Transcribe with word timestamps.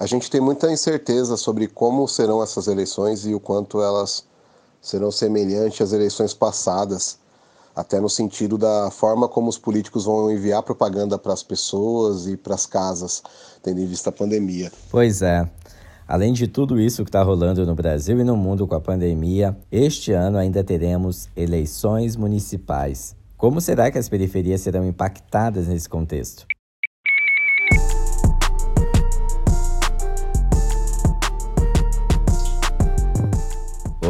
A 0.00 0.06
gente 0.06 0.30
tem 0.30 0.40
muita 0.40 0.72
incerteza 0.72 1.36
sobre 1.36 1.66
como 1.66 2.08
serão 2.08 2.42
essas 2.42 2.68
eleições 2.68 3.26
e 3.26 3.34
o 3.34 3.38
quanto 3.38 3.82
elas 3.82 4.24
serão 4.80 5.10
semelhantes 5.10 5.78
às 5.82 5.92
eleições 5.92 6.32
passadas, 6.32 7.18
até 7.76 8.00
no 8.00 8.08
sentido 8.08 8.56
da 8.56 8.90
forma 8.90 9.28
como 9.28 9.50
os 9.50 9.58
políticos 9.58 10.06
vão 10.06 10.32
enviar 10.32 10.62
propaganda 10.62 11.18
para 11.18 11.34
as 11.34 11.42
pessoas 11.42 12.26
e 12.26 12.34
para 12.34 12.54
as 12.54 12.64
casas, 12.64 13.22
tendo 13.62 13.78
em 13.78 13.86
vista 13.86 14.08
a 14.08 14.12
pandemia. 14.12 14.72
Pois 14.90 15.20
é. 15.20 15.46
Além 16.08 16.32
de 16.32 16.48
tudo 16.48 16.80
isso 16.80 17.04
que 17.04 17.10
está 17.10 17.22
rolando 17.22 17.66
no 17.66 17.74
Brasil 17.74 18.18
e 18.18 18.24
no 18.24 18.38
mundo 18.38 18.66
com 18.66 18.74
a 18.74 18.80
pandemia, 18.80 19.54
este 19.70 20.12
ano 20.12 20.38
ainda 20.38 20.64
teremos 20.64 21.28
eleições 21.36 22.16
municipais. 22.16 23.14
Como 23.36 23.60
será 23.60 23.90
que 23.90 23.98
as 23.98 24.08
periferias 24.08 24.62
serão 24.62 24.82
impactadas 24.82 25.68
nesse 25.68 25.90
contexto? 25.90 26.46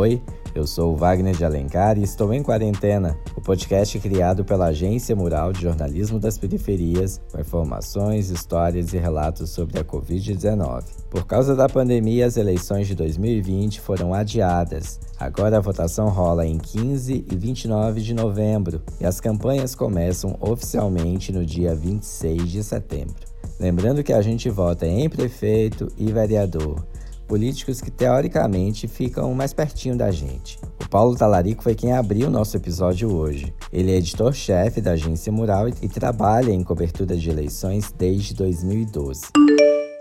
Oi, 0.01 0.19
eu 0.55 0.67
sou 0.67 0.95
o 0.95 0.97
Wagner 0.97 1.37
de 1.37 1.45
Alencar 1.45 1.99
e 1.99 2.03
estou 2.03 2.33
em 2.33 2.43
quarentena, 2.43 3.19
o 3.37 3.41
podcast 3.43 3.99
criado 3.99 4.43
pela 4.47 4.69
Agência 4.69 5.15
Mural 5.15 5.53
de 5.53 5.61
Jornalismo 5.61 6.19
das 6.19 6.39
Periferias, 6.39 7.21
com 7.31 7.39
informações, 7.39 8.31
histórias 8.31 8.95
e 8.95 8.97
relatos 8.97 9.51
sobre 9.51 9.79
a 9.79 9.85
Covid-19. 9.85 10.85
Por 11.11 11.27
causa 11.27 11.55
da 11.55 11.69
pandemia, 11.69 12.25
as 12.25 12.39
eleições 12.39 12.87
de 12.87 12.95
2020 12.95 13.79
foram 13.83 14.15
adiadas. 14.15 14.99
Agora 15.19 15.59
a 15.59 15.61
votação 15.61 16.09
rola 16.09 16.47
em 16.47 16.57
15 16.57 17.27
e 17.31 17.37
29 17.37 18.01
de 18.01 18.15
novembro 18.15 18.81
e 18.99 19.05
as 19.05 19.21
campanhas 19.21 19.75
começam 19.75 20.35
oficialmente 20.41 21.31
no 21.31 21.45
dia 21.45 21.75
26 21.75 22.49
de 22.49 22.65
setembro. 22.65 23.29
Lembrando 23.59 24.03
que 24.03 24.15
a 24.15 24.23
gente 24.23 24.49
vota 24.49 24.87
em 24.87 25.11
prefeito 25.11 25.89
e 25.99 26.11
vereador 26.11 26.83
políticos 27.31 27.81
que 27.81 27.93
teoricamente 27.93 28.89
ficam 28.89 29.33
mais 29.33 29.53
pertinho 29.53 29.97
da 29.97 30.11
gente. 30.11 30.59
O 30.85 30.89
Paulo 30.89 31.17
Talarico 31.17 31.63
foi 31.63 31.77
quem 31.77 31.93
abriu 31.93 32.27
o 32.27 32.31
nosso 32.31 32.57
episódio 32.57 33.09
hoje. 33.15 33.55
Ele 33.73 33.93
é 33.93 33.99
editor-chefe 33.99 34.81
da 34.81 34.93
Agência 34.93 35.31
Mural 35.31 35.69
e 35.69 35.89
trabalha 35.89 36.51
em 36.51 36.65
cobertura 36.65 37.17
de 37.17 37.31
eleições 37.31 37.95
desde 37.97 38.35
2012. 38.35 39.29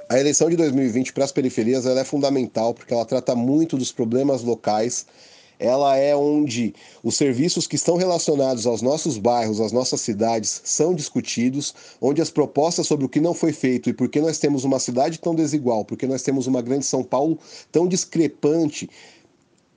A 0.09 0.19
eleição 0.19 0.49
de 0.49 0.55
2020 0.55 1.13
para 1.13 1.23
as 1.23 1.31
periferias 1.31 1.85
é 1.85 2.03
fundamental 2.03 2.73
porque 2.73 2.95
ela 2.95 3.05
trata 3.05 3.35
muito 3.35 3.77
dos 3.77 3.91
problemas 3.91 4.41
locais 4.41 5.05
ela 5.59 5.97
é 5.97 6.15
onde 6.15 6.73
os 7.03 7.17
serviços 7.17 7.67
que 7.67 7.75
estão 7.75 7.97
relacionados 7.97 8.65
aos 8.65 8.81
nossos 8.81 9.17
bairros, 9.17 9.59
às 9.59 9.73
nossas 9.73 9.99
cidades, 9.99 10.61
são 10.63 10.95
discutidos, 10.95 11.75
onde 11.99 12.21
as 12.21 12.29
propostas 12.31 12.87
sobre 12.87 13.05
o 13.05 13.09
que 13.09 13.19
não 13.19 13.33
foi 13.33 13.51
feito 13.51 13.89
e 13.89 13.93
por 13.93 14.07
que 14.07 14.21
nós 14.21 14.39
temos 14.39 14.63
uma 14.63 14.79
cidade 14.79 15.19
tão 15.19 15.35
desigual, 15.35 15.83
porque 15.83 16.07
nós 16.07 16.23
temos 16.23 16.47
uma 16.47 16.61
grande 16.61 16.85
São 16.85 17.03
Paulo 17.03 17.37
tão 17.71 17.87
discrepante, 17.87 18.89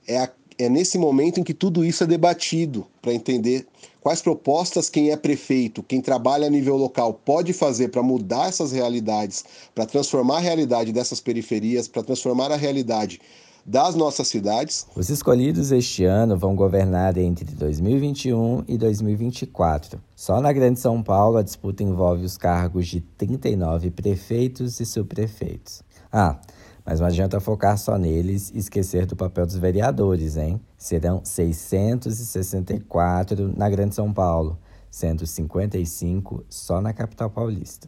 é, 0.07 0.17
a, 0.19 0.29
é 0.57 0.69
nesse 0.69 0.97
momento 0.97 1.39
em 1.39 1.43
que 1.43 1.53
tudo 1.53 1.83
isso 1.83 2.03
é 2.03 2.07
debatido 2.07 2.87
para 3.01 3.13
entender 3.13 3.67
quais 3.99 4.21
propostas 4.21 4.89
quem 4.89 5.11
é 5.11 5.17
prefeito, 5.17 5.83
quem 5.83 5.99
trabalha 6.01 6.47
a 6.47 6.49
nível 6.49 6.77
local 6.77 7.13
pode 7.25 7.51
fazer 7.51 7.89
para 7.89 8.03
mudar 8.03 8.47
essas 8.47 8.71
realidades, 8.71 9.43
para 9.75 9.85
transformar 9.85 10.37
a 10.37 10.41
realidade 10.41 10.93
dessas 10.93 11.19
periferias, 11.19 11.87
para 11.87 12.03
transformar 12.03 12.51
a 12.51 12.57
realidade 12.57 13.19
das 13.65 13.95
nossas 13.95 14.27
cidades. 14.27 14.85
Os 14.95 15.09
escolhidos 15.09 15.71
este 15.71 16.05
ano 16.05 16.37
vão 16.37 16.55
governar 16.55 17.17
entre 17.17 17.45
2021 17.45 18.63
e 18.67 18.77
2024. 18.77 19.99
Só 20.15 20.39
na 20.41 20.51
Grande 20.51 20.79
São 20.79 21.01
Paulo, 21.01 21.37
a 21.37 21.43
disputa 21.43 21.81
envolve 21.83 22.25
os 22.25 22.37
cargos 22.37 22.87
de 22.87 23.01
39 23.01 23.89
prefeitos 23.91 24.79
e 24.79 24.85
subprefeitos. 24.85 25.81
Ah, 26.11 26.39
mas 26.85 26.99
não 26.99 27.07
adianta 27.07 27.39
focar 27.39 27.77
só 27.77 27.97
neles 27.97 28.51
e 28.53 28.57
esquecer 28.57 29.05
do 29.05 29.15
papel 29.15 29.45
dos 29.45 29.55
vereadores, 29.55 30.35
hein? 30.35 30.59
Serão 30.77 31.21
664 31.23 33.53
na 33.55 33.69
Grande 33.69 33.95
São 33.95 34.11
Paulo, 34.11 34.59
sendo 34.91 35.25
55 35.25 36.43
só 36.49 36.81
na 36.81 36.91
capital 36.91 37.29
paulista. 37.29 37.87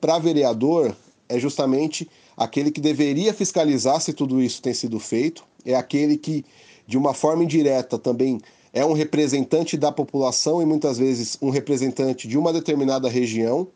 Para 0.00 0.18
vereador, 0.18 0.96
é 1.28 1.38
justamente 1.38 2.08
aquele 2.36 2.70
que 2.70 2.80
deveria 2.80 3.32
fiscalizar 3.34 4.00
se 4.00 4.12
tudo 4.12 4.42
isso 4.42 4.62
tem 4.62 4.74
sido 4.74 4.98
feito, 4.98 5.44
é 5.64 5.74
aquele 5.74 6.16
que, 6.16 6.44
de 6.86 6.96
uma 6.96 7.12
forma 7.14 7.44
indireta, 7.44 7.98
também 7.98 8.40
é 8.72 8.84
um 8.84 8.92
representante 8.92 9.76
da 9.76 9.90
população 9.90 10.60
e 10.60 10.66
muitas 10.66 10.98
vezes 10.98 11.38
um 11.40 11.50
representante 11.50 12.28
de 12.28 12.36
uma 12.36 12.52
determinada 12.52 13.08
região. 13.08 13.66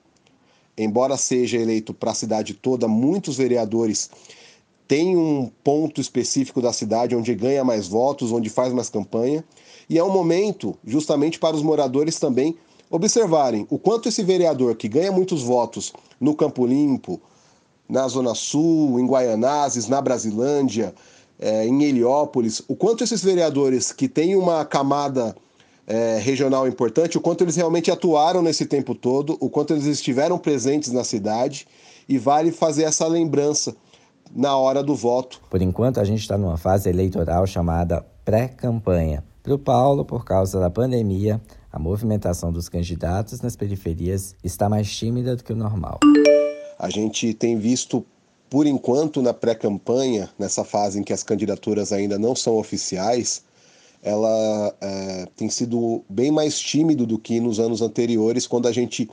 Embora 0.76 1.16
seja 1.16 1.58
eleito 1.58 1.92
para 1.92 2.10
a 2.10 2.14
cidade 2.14 2.54
toda, 2.54 2.86
muitos 2.86 3.36
vereadores 3.36 4.10
têm 4.86 5.16
um 5.16 5.50
ponto 5.64 6.00
específico 6.00 6.60
da 6.60 6.72
cidade 6.72 7.16
onde 7.16 7.34
ganha 7.34 7.64
mais 7.64 7.88
votos, 7.88 8.32
onde 8.32 8.50
faz 8.50 8.72
mais 8.72 8.88
campanha. 8.88 9.44
E 9.88 9.98
é 9.98 10.04
um 10.04 10.12
momento 10.12 10.76
justamente 10.84 11.38
para 11.38 11.56
os 11.56 11.62
moradores 11.62 12.18
também 12.18 12.56
observarem 12.90 13.66
o 13.70 13.78
quanto 13.78 14.08
esse 14.08 14.22
vereador 14.22 14.74
que 14.74 14.88
ganha 14.88 15.12
muitos 15.12 15.42
votos 15.42 15.92
no 16.20 16.34
Campo 16.34 16.66
Limpo, 16.66 17.20
na 17.90 18.06
Zona 18.06 18.34
Sul, 18.34 19.00
em 19.00 19.06
Guaianazes, 19.06 19.88
na 19.88 20.00
Brasilândia, 20.00 20.94
é, 21.38 21.66
em 21.66 21.82
Heliópolis, 21.82 22.62
o 22.68 22.76
quanto 22.76 23.02
esses 23.02 23.22
vereadores 23.22 23.92
que 23.92 24.08
têm 24.08 24.36
uma 24.36 24.64
camada 24.64 25.34
é, 25.86 26.18
regional 26.18 26.68
importante, 26.68 27.18
o 27.18 27.20
quanto 27.20 27.42
eles 27.42 27.56
realmente 27.56 27.90
atuaram 27.90 28.42
nesse 28.42 28.66
tempo 28.66 28.94
todo, 28.94 29.36
o 29.40 29.50
quanto 29.50 29.72
eles 29.72 29.86
estiveram 29.86 30.38
presentes 30.38 30.92
na 30.92 31.02
cidade, 31.02 31.66
e 32.08 32.18
vale 32.18 32.52
fazer 32.52 32.84
essa 32.84 33.06
lembrança 33.06 33.74
na 34.34 34.56
hora 34.56 34.82
do 34.82 34.94
voto. 34.94 35.40
Por 35.50 35.60
enquanto, 35.60 35.98
a 35.98 36.04
gente 36.04 36.20
está 36.20 36.38
numa 36.38 36.56
fase 36.56 36.88
eleitoral 36.88 37.46
chamada 37.46 38.04
pré-campanha. 38.24 39.24
Para 39.42 39.54
o 39.54 39.58
Paulo, 39.58 40.04
por 40.04 40.24
causa 40.24 40.60
da 40.60 40.70
pandemia, 40.70 41.40
a 41.72 41.78
movimentação 41.78 42.52
dos 42.52 42.68
candidatos 42.68 43.40
nas 43.40 43.56
periferias 43.56 44.36
está 44.44 44.68
mais 44.68 44.94
tímida 44.94 45.34
do 45.34 45.42
que 45.42 45.52
o 45.52 45.56
normal. 45.56 45.98
A 46.80 46.88
gente 46.88 47.34
tem 47.34 47.58
visto, 47.58 48.02
por 48.48 48.66
enquanto, 48.66 49.20
na 49.20 49.34
pré-campanha, 49.34 50.30
nessa 50.38 50.64
fase 50.64 50.98
em 50.98 51.02
que 51.02 51.12
as 51.12 51.22
candidaturas 51.22 51.92
ainda 51.92 52.18
não 52.18 52.34
são 52.34 52.56
oficiais, 52.56 53.42
ela 54.02 54.74
é, 54.80 55.26
tem 55.36 55.50
sido 55.50 56.02
bem 56.08 56.30
mais 56.30 56.58
tímido 56.58 57.04
do 57.04 57.18
que 57.18 57.38
nos 57.38 57.60
anos 57.60 57.82
anteriores, 57.82 58.46
quando 58.46 58.66
a 58.66 58.72
gente, 58.72 59.10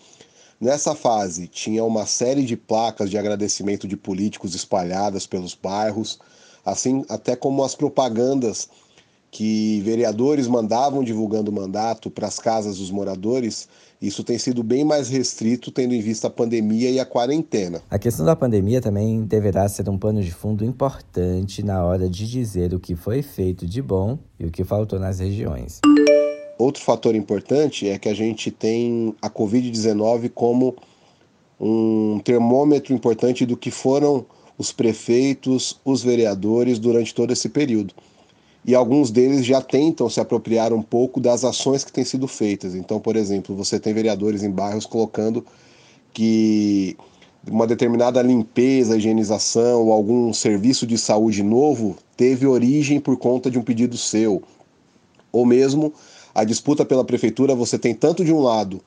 nessa 0.61 0.95
fase, 0.95 1.45
tinha 1.50 1.83
uma 1.83 2.05
série 2.05 2.45
de 2.45 2.55
placas 2.55 3.09
de 3.09 3.17
agradecimento 3.17 3.85
de 3.85 3.97
políticos 3.97 4.55
espalhadas 4.55 5.28
pelos 5.28 5.53
bairros, 5.53 6.19
assim 6.66 7.03
até 7.09 7.35
como 7.35 7.66
as 7.66 7.75
propagandas 7.75 8.69
que 9.29 9.81
vereadores 9.81 10.47
mandavam 10.47 11.03
divulgando 11.03 11.51
o 11.51 11.53
mandato 11.53 12.09
para 12.09 12.27
as 12.27 12.39
casas 12.39 12.77
dos 12.77 12.89
moradores, 12.89 13.67
isso 14.01 14.23
tem 14.23 14.38
sido 14.38 14.63
bem 14.63 14.83
mais 14.83 15.09
restrito, 15.09 15.71
tendo 15.71 15.93
em 15.93 16.01
vista 16.01 16.27
a 16.27 16.29
pandemia 16.29 16.89
e 16.89 16.99
a 16.99 17.05
quarentena. 17.05 17.81
A 17.89 17.99
questão 17.99 18.25
da 18.25 18.35
pandemia 18.35 18.81
também 18.81 19.23
deverá 19.23 19.67
ser 19.67 19.89
um 19.89 19.97
pano 19.97 20.21
de 20.21 20.31
fundo 20.31 20.63
importante 20.63 21.63
na 21.63 21.83
hora 21.83 22.09
de 22.09 22.27
dizer 22.29 22.73
o 22.73 22.79
que 22.79 22.95
foi 22.95 23.21
feito 23.21 23.66
de 23.66 23.81
bom 23.81 24.17
e 24.39 24.45
o 24.45 24.51
que 24.51 24.63
faltou 24.63 24.99
nas 24.99 25.19
regiões. 25.19 25.81
Outro 26.57 26.81
fator 26.81 27.13
importante 27.13 27.87
é 27.87 27.99
que 27.99 28.09
a 28.09 28.13
gente 28.13 28.49
tem 28.49 29.13
a 29.21 29.29
Covid-19 29.29 30.31
como 30.33 30.75
um 31.59 32.19
termômetro 32.23 32.93
importante 32.93 33.45
do 33.45 33.57
que 33.57 33.71
foram 33.71 34.25
os 34.57 34.71
prefeitos, 34.71 35.79
os 35.85 36.01
vereadores 36.01 36.79
durante 36.79 37.13
todo 37.13 37.31
esse 37.31 37.49
período 37.49 37.93
e 38.67 38.75
alguns 38.75 39.09
deles 39.09 39.45
já 39.45 39.61
tentam 39.61 40.09
se 40.09 40.19
apropriar 40.19 40.73
um 40.73 40.81
pouco 40.81 41.22
das 41.22 41.45
ações 41.45 41.85
que 41.85 41.91
têm 41.91 42.03
sido 42.03 42.28
feitas. 42.28 42.75
Então, 42.75 43.00
por 43.00 43.16
exemplo, 43.16 43.55
você 43.55 43.79
tem 43.79 43.94
vereadores 43.94 44.44
em 44.44 44.51
bairros 44.51 44.85
colocando 44.85 45.45
que 46.13 46.97
uma 47.50 47.66
determinada 47.66 48.22
limpeza, 48.22 48.97
higienização 48.97 49.84
ou 49.84 49.93
algum 49.93 50.34
serviço 50.34 50.85
de 50.85 50.97
saúde 50.97 51.41
novo 51.41 51.96
teve 52.17 52.46
origem 52.46 52.99
por 52.99 53.16
conta 53.16 53.49
de 53.49 53.58
um 53.58 53.64
pedido 53.64 53.97
seu. 53.97 54.43
Ou 55.31 55.46
mesmo 55.46 55.93
a 56.35 56.43
disputa 56.43 56.84
pela 56.84 57.05
prefeitura, 57.05 57.55
você 57.55 57.79
tem 57.79 57.96
tanto 57.96 58.25
de 58.25 58.34
um 58.34 58.41
lado 58.41 58.81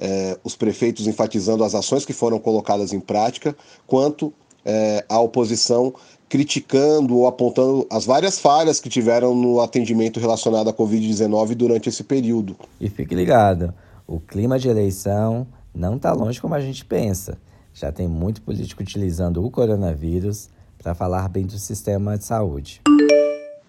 é, 0.00 0.38
os 0.42 0.56
prefeitos 0.56 1.06
enfatizando 1.06 1.62
as 1.62 1.74
ações 1.74 2.06
que 2.06 2.14
foram 2.14 2.38
colocadas 2.38 2.94
em 2.94 3.00
prática, 3.00 3.54
quanto 3.86 4.32
é, 4.64 5.04
a 5.06 5.20
oposição 5.20 5.92
criticando 6.28 7.16
ou 7.16 7.26
apontando 7.26 7.86
as 7.90 8.04
várias 8.04 8.38
falhas 8.38 8.80
que 8.80 8.88
tiveram 8.88 9.34
no 9.34 9.60
atendimento 9.60 10.20
relacionado 10.20 10.68
à 10.68 10.72
Covid-19 10.72 11.54
durante 11.54 11.88
esse 11.88 12.04
período. 12.04 12.56
E 12.80 12.88
fique 12.88 13.14
ligado, 13.14 13.72
o 14.06 14.20
clima 14.20 14.58
de 14.58 14.68
eleição 14.68 15.46
não 15.74 15.96
está 15.96 16.12
longe 16.12 16.40
como 16.40 16.54
a 16.54 16.60
gente 16.60 16.84
pensa. 16.84 17.38
Já 17.72 17.92
tem 17.92 18.08
muito 18.08 18.42
político 18.42 18.82
utilizando 18.82 19.44
o 19.44 19.50
coronavírus 19.50 20.48
para 20.82 20.94
falar 20.94 21.28
bem 21.28 21.46
do 21.46 21.58
sistema 21.58 22.18
de 22.18 22.24
saúde. 22.24 22.80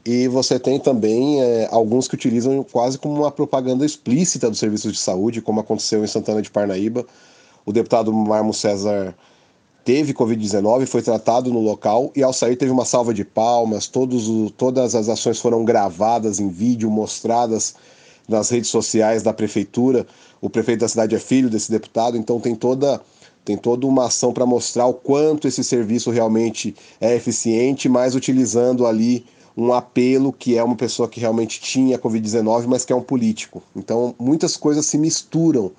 E 0.06 0.27
você 0.27 0.59
tem 0.59 0.79
também 0.79 1.41
é, 1.41 1.67
alguns 1.71 2.07
que 2.07 2.15
utilizam 2.15 2.63
quase 2.63 2.97
como 2.97 3.13
uma 3.15 3.31
propaganda 3.31 3.85
explícita 3.85 4.50
dos 4.50 4.57
serviços 4.57 4.94
de 4.94 5.00
saúde, 5.00 5.41
como 5.41 5.59
aconteceu 5.59 6.03
em 6.03 6.07
Santana 6.07 6.41
de 6.41 6.50
Parnaíba. 6.50 7.06
O 7.65 7.71
deputado 7.71 8.11
Marmo 8.11 8.53
César 8.53 9.13
teve 9.83 10.13
Covid-19, 10.13 10.85
foi 10.85 11.01
tratado 11.01 11.51
no 11.51 11.59
local 11.59 12.11
e 12.15 12.21
ao 12.21 12.33
sair 12.33 12.55
teve 12.55 12.71
uma 12.71 12.85
salva 12.85 13.13
de 13.13 13.23
palmas, 13.23 13.87
todos 13.87 14.51
todas 14.57 14.95
as 14.95 15.09
ações 15.09 15.39
foram 15.39 15.63
gravadas 15.65 16.39
em 16.39 16.49
vídeo, 16.49 16.89
mostradas 16.89 17.75
nas 18.27 18.49
redes 18.49 18.69
sociais 18.69 19.23
da 19.23 19.33
prefeitura. 19.33 20.05
O 20.41 20.49
prefeito 20.49 20.81
da 20.81 20.87
cidade 20.87 21.15
é 21.15 21.19
filho 21.19 21.49
desse 21.49 21.71
deputado, 21.71 22.17
então 22.17 22.39
tem 22.39 22.55
toda 22.55 23.01
tem 23.43 23.57
toda 23.57 23.87
uma 23.87 24.05
ação 24.05 24.31
para 24.31 24.45
mostrar 24.45 24.85
o 24.85 24.93
quanto 24.93 25.47
esse 25.47 25.63
serviço 25.63 26.11
realmente 26.11 26.75
é 27.01 27.15
eficiente, 27.15 27.89
mas 27.89 28.13
utilizando 28.13 28.85
ali 28.85 29.25
um 29.57 29.73
apelo 29.73 30.31
que 30.31 30.57
é 30.57 30.63
uma 30.63 30.75
pessoa 30.75 31.09
que 31.09 31.19
realmente 31.19 31.59
tinha 31.59 31.97
Covid-19, 31.97 32.67
mas 32.67 32.85
que 32.85 32.93
é 32.93 32.95
um 32.95 33.01
político. 33.01 33.63
Então, 33.75 34.13
muitas 34.19 34.55
coisas 34.55 34.85
se 34.85 34.97
misturam 34.97 35.71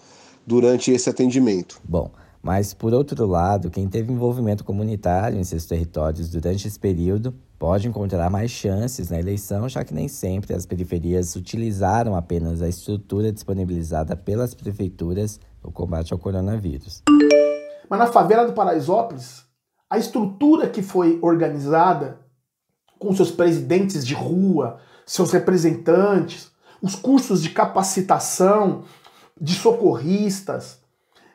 durante 0.47 0.91
esse 0.91 1.09
atendimento. 1.09 1.81
Bom, 1.85 2.11
mas 2.43 2.73
por 2.73 2.95
outro 2.95 3.27
lado, 3.27 3.71
quem 3.71 3.87
teve 3.87 4.13
envolvimento 4.13 4.65
comunitário 4.65 5.39
em 5.39 5.45
seus 5.45 5.67
territórios 5.67 6.31
durante 6.31 6.67
esse 6.67 6.79
período 6.79 7.35
pode 7.59 7.87
encontrar 7.87 8.31
mais 8.31 8.51
chances 8.51 9.11
na 9.11 9.19
eleição, 9.21 9.69
já 9.69 9.85
que 9.85 9.93
nem 9.93 10.09
sempre 10.09 10.55
as 10.55 10.65
periferias 10.65 11.37
utilizaram 11.37 12.15
apenas 12.17 12.63
a 12.63 12.69
estrutura 12.69 13.31
disponibilizada 13.31 14.17
pelas 14.17 14.55
prefeituras 14.55 15.39
no 15.63 15.71
combate 15.71 16.15
ao 16.15 16.19
coronavírus. 16.19 17.03
Mas 17.89 17.99
na 17.99 18.07
favela 18.07 18.47
do 18.47 18.55
Paraisópolis, 18.55 19.45
a 19.91 19.99
estrutura 19.99 20.69
que 20.69 20.81
foi 20.81 21.19
organizada, 21.21 22.21
com 22.99 23.15
seus 23.15 23.31
presidentes 23.31 24.07
de 24.07 24.15
rua, 24.15 24.79
seus 25.05 25.31
representantes, 25.33 26.51
os 26.81 26.95
cursos 26.95 27.43
de 27.43 27.51
capacitação 27.51 28.85
de 29.39 29.55
socorristas, 29.55 30.80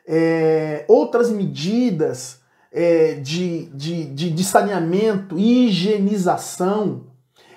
é, 0.06 0.84
outras 0.88 1.30
medidas 1.30 2.40
é, 2.70 3.14
de, 3.14 3.66
de, 3.66 4.04
de, 4.04 4.30
de, 4.30 4.44
saneamento, 4.44 5.38
higienização, 5.38 7.06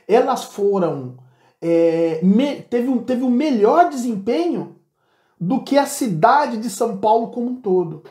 elas 0.08 0.46
foram. 0.46 1.18
É, 1.62 2.22
me, 2.24 2.62
teve, 2.62 2.88
um, 2.88 3.04
teve 3.04 3.24
um 3.24 3.30
melhor 3.30 3.90
desempenho 3.90 4.78
do 5.40 5.62
que 5.62 5.78
a 5.78 5.86
cidade 5.86 6.58
de 6.58 6.70
São 6.70 6.98
Paulo 6.98 7.32
como 7.32 7.50
um 7.52 7.56
todo. 7.56 8.04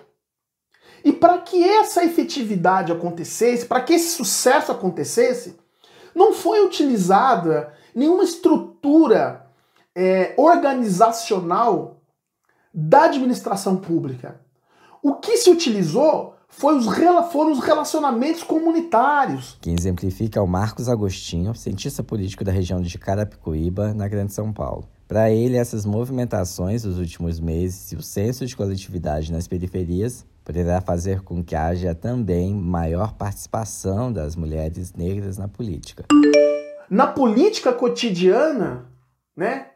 E 1.05 1.13
para 1.13 1.39
que 1.39 1.63
essa 1.63 2.05
efetividade 2.05 2.93
acontecesse, 2.93 3.67
para 3.67 3.81
que 3.81 3.95
esse 3.95 4.11
sucesso 4.11 4.71
acontecesse, 4.71 5.57
não 6.15 6.33
foi 6.33 6.65
utilizada 6.65 7.73
nenhuma 7.95 8.25
estrutura 8.25 9.47
é, 9.95 10.35
organizacional 10.37 11.98
da 12.73 13.05
administração 13.05 13.77
pública. 13.77 14.41
O 15.03 15.15
que 15.15 15.37
se 15.37 15.51
utilizou 15.51 16.35
foi 16.49 16.77
os, 16.77 16.87
foram 17.31 17.53
os 17.53 17.61
relacionamentos 17.61 18.43
comunitários. 18.43 19.57
Quem 19.61 19.75
exemplifica 19.79 20.41
é 20.41 20.43
o 20.43 20.47
Marcos 20.47 20.89
Agostinho, 20.89 21.55
cientista 21.55 22.03
político 22.03 22.43
da 22.43 22.51
região 22.51 22.81
de 22.81 22.99
Carapicuíba, 22.99 23.95
na 23.95 24.09
Grande 24.09 24.33
São 24.33 24.53
Paulo. 24.53 24.89
Para 25.07 25.31
ele, 25.31 25.57
essas 25.57 25.87
movimentações 25.87 26.83
dos 26.83 26.99
últimos 26.99 27.41
meses 27.41 27.93
e 27.93 27.97
o 27.97 28.03
senso 28.03 28.45
de 28.45 28.55
coletividade 28.55 29.33
nas 29.33 29.49
periferias 29.49 30.27
poderá 30.45 30.81
fazer 30.81 31.23
com 31.23 31.45
que 31.45 31.55
haja 31.55 31.95
também 31.95 32.55
maior 32.55 33.13
participação 33.13 34.13
das 34.13 34.35
mulheres 34.35 34.93
negras 34.95 35.39
na 35.39 35.47
política. 35.47 36.05
Na 36.91 37.07
política 37.07 37.73
cotidiana, 37.73 38.87
né? 39.37 39.68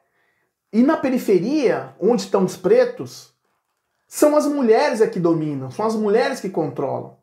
E 0.73 0.83
na 0.83 0.97
periferia, 0.97 1.95
onde 2.01 2.23
estão 2.23 2.45
os 2.45 2.57
pretos, 2.57 3.33
são 4.09 4.37
as 4.37 4.47
mulheres 4.47 5.01
é 5.01 5.07
que 5.07 5.21
dominam, 5.21 5.71
são 5.71 5.87
as 5.87 5.95
mulheres 5.95 6.41
que 6.41 6.49
controlam. 6.49 7.17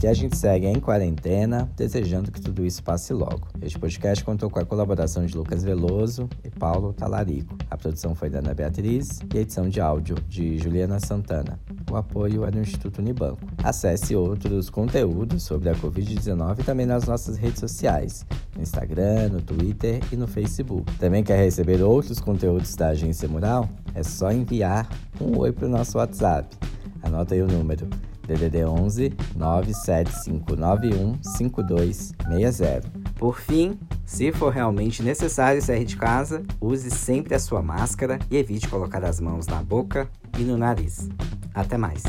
aqui 0.00 0.06
a 0.06 0.14
gente 0.14 0.34
segue 0.34 0.66
em 0.66 0.80
quarentena, 0.80 1.70
desejando 1.76 2.32
que 2.32 2.40
tudo 2.40 2.64
isso 2.64 2.82
passe 2.82 3.12
logo. 3.12 3.46
Este 3.60 3.78
podcast 3.78 4.24
contou 4.24 4.48
com 4.48 4.58
a 4.58 4.64
colaboração 4.64 5.26
de 5.26 5.36
Lucas 5.36 5.62
Veloso 5.62 6.26
e 6.42 6.48
Paulo 6.48 6.94
Talarico. 6.94 7.54
A 7.70 7.76
produção 7.76 8.14
foi 8.14 8.30
da 8.30 8.38
Ana 8.38 8.54
Beatriz 8.54 9.20
e 9.34 9.36
a 9.36 9.42
edição 9.42 9.68
de 9.68 9.78
áudio 9.78 10.16
de 10.26 10.56
Juliana 10.56 10.98
Santana. 11.00 11.60
O 11.90 11.96
apoio 11.96 12.46
é 12.46 12.50
do 12.50 12.60
Instituto 12.60 13.00
Unibanco. 13.00 13.42
Acesse 13.62 14.16
outros 14.16 14.70
conteúdos 14.70 15.42
sobre 15.42 15.68
a 15.68 15.74
Covid-19 15.74 16.64
também 16.64 16.86
nas 16.86 17.04
nossas 17.04 17.36
redes 17.36 17.60
sociais, 17.60 18.24
no 18.56 18.62
Instagram, 18.62 19.28
no 19.28 19.42
Twitter 19.42 20.00
e 20.10 20.16
no 20.16 20.26
Facebook. 20.26 20.90
Também 20.96 21.22
quer 21.22 21.36
receber 21.36 21.82
outros 21.82 22.20
conteúdos 22.20 22.74
da 22.74 22.88
Agência 22.88 23.28
Mural? 23.28 23.68
É 23.94 24.02
só 24.02 24.32
enviar 24.32 24.88
um 25.20 25.36
oi 25.36 25.52
para 25.52 25.66
o 25.66 25.70
nosso 25.70 25.98
WhatsApp. 25.98 26.56
Anota 27.02 27.34
aí 27.34 27.42
o 27.42 27.46
número 27.46 27.86
DDD 28.34 28.64
11 28.64 29.12
97591 29.36 31.18
5260. 31.22 32.88
Por 33.16 33.40
fim, 33.40 33.78
se 34.04 34.30
for 34.32 34.52
realmente 34.52 35.02
necessário 35.02 35.60
sair 35.60 35.84
de 35.84 35.96
casa, 35.96 36.42
use 36.60 36.90
sempre 36.90 37.34
a 37.34 37.38
sua 37.38 37.62
máscara 37.62 38.18
e 38.30 38.36
evite 38.36 38.68
colocar 38.68 39.04
as 39.04 39.20
mãos 39.20 39.46
na 39.46 39.62
boca 39.62 40.08
e 40.38 40.42
no 40.42 40.56
nariz. 40.56 41.08
Até 41.54 41.76
mais! 41.76 42.02